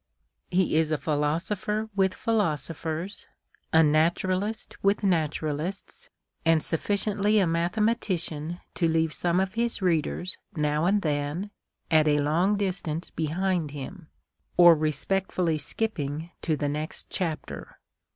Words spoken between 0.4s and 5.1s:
"He is a philosopher with philosophers, a naturalist with